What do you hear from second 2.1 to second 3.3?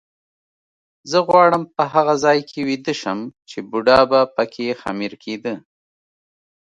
ځای کې ویده شم